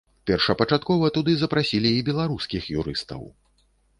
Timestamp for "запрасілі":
1.41-1.91